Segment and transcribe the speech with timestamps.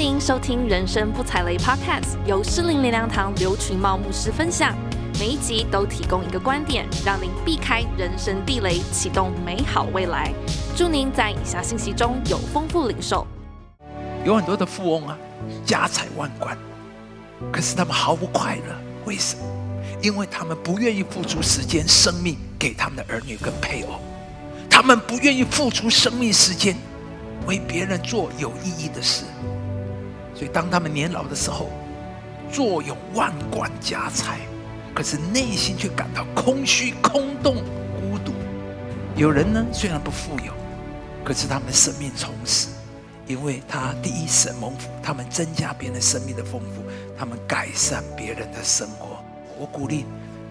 [0.00, 4.74] 您收听《人生不踩雷》Podcast，由诗灵灵粮堂刘群茂牧师分享。
[5.18, 10.32] 每一集都提供一个观点，让您避开人生地雷，启动美好未来。
[10.74, 13.26] 祝您在以下信息中有丰富领受。
[14.24, 15.18] 有很多的富翁啊，
[15.66, 16.56] 家财万贯，
[17.52, 18.74] 可是他们毫不快乐。
[19.04, 19.44] 为什么？
[20.00, 24.00] 因为他们不愿意付出时间、生命给他们的儿女跟配偶，
[24.70, 26.74] 他们不愿意付出生命时间
[27.46, 29.26] 为别人做有意义的事。
[30.40, 31.68] 所以，当他们年老的时候，
[32.50, 34.38] 坐拥万贯家财。
[34.94, 37.56] 可是内心却感到空虚、空洞、
[38.00, 38.32] 孤独。
[39.14, 40.54] 有人呢，虽然不富有，
[41.22, 42.68] 可是他们生命充实，
[43.26, 46.82] 因为他第一神蒙福，他们增加别人生命的丰富，
[47.18, 49.22] 他们改善别人的生活。
[49.58, 50.06] 我鼓励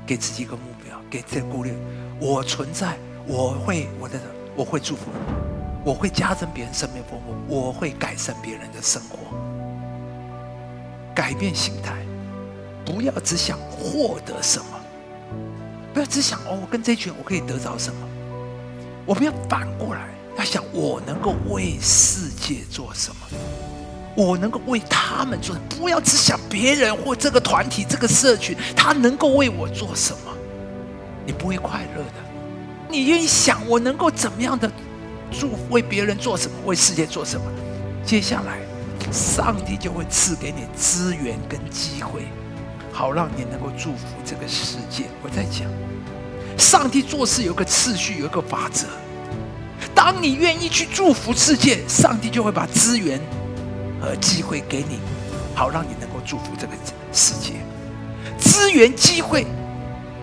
[0.06, 1.74] 给自己一个目标，给这个鼓励。
[2.20, 4.20] 我存在，我会我的
[4.56, 5.06] 我会祝福，
[5.84, 9.18] 我会加增别人生命丰富，我会改善别人的生活，
[11.20, 11.98] 改变心态。
[12.86, 14.80] 不要只想获得什么，
[15.94, 18.08] 不要只想哦，我跟这群我可以得到什么。
[19.06, 23.38] 我们要反过来，要想我能够为世界做什么，
[24.16, 25.68] 我能够为他们做什么。
[25.78, 30.32] 不要只想别人或这个团体、这个社群，他能够为我做什么，
[31.26, 32.14] 你不会快乐的。
[32.90, 34.72] 你愿意想我能够怎么样的
[35.30, 37.46] 祝福，为别人做什么，为世界做什么？
[38.06, 38.58] 接下来，
[39.12, 42.28] 上帝就会赐给你资源跟机会。
[42.92, 45.06] 好，让你能够祝福这个世界。
[45.24, 45.68] 我在讲，
[46.58, 48.88] 上帝做事有个次序，有个法则。
[49.96, 53.20] 当你愿意去祝福世界，上帝就会把资源
[54.02, 55.00] 和机会给你，
[55.56, 56.74] 好让你能够祝福这个
[57.14, 57.54] 世界。
[58.38, 59.46] 资源、机会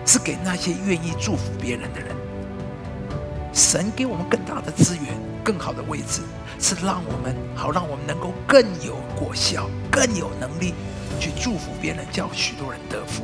[0.05, 2.15] 是给那些愿意祝福别人的人。
[3.53, 5.05] 神给我们更大的资源、
[5.47, 6.19] 更好的位置，
[6.59, 10.73] 是让我们好，让我们能够更有果效、更有能力。
[11.21, 13.23] 去祝福别人，叫许多人得福。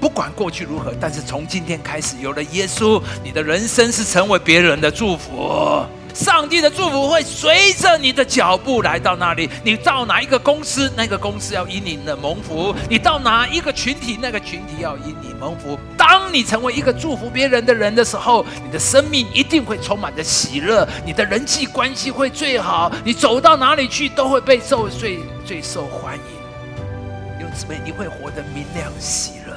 [0.00, 5.86] 不管过去如何，但是从今天开始，有了耶稣，你的人生是成为别人的祝福。
[6.14, 9.50] 上帝的祝福会随着你的脚步来到那里。
[9.64, 15.76] 你到哪一个公司，那个公司要因你的蒙福；你到哪一个群体，那个群体要因你蒙福。
[15.98, 27.50] 当你成为一个祝福别人的人的时候，你的生命一定会充满着喜乐，你的人际关系会最好，你走到哪里去都会被受最最受欢迎。
[27.56, 29.56] 姊妹，你会活得明亮喜乐，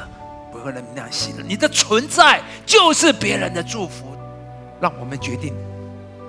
[0.51, 1.43] 不会活得明亮喜乐。
[1.47, 4.15] 你的存在就是别人的祝福。
[4.79, 5.55] 让我们决定，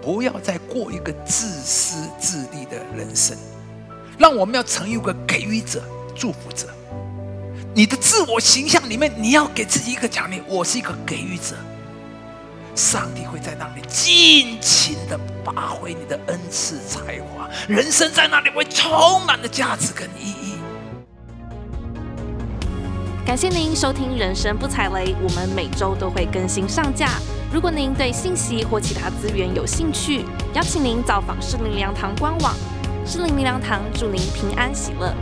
[0.03, 3.37] 不要再过一个自私自利的人生。
[4.19, 5.83] 让我们要成一个给予者、
[6.15, 6.69] 祝福者。
[7.75, 11.55] 你的自我形象里面，你要给自己一个奖励：我是一个给予者。
[12.75, 20.48] 上帝会在那里尽情的发挥你的恩赐才华，人生在那里会充满了价值跟意义。
[23.29, 27.21] 感谢您收听《人生不踩雷》，我们每周都会更新上架。
[27.53, 30.25] 如果您对信息或其他资源有兴趣，
[30.55, 32.55] 邀请您造访诗灵灵粮堂官网。
[33.05, 35.13] 诗灵灵粮堂祝您平安喜乐。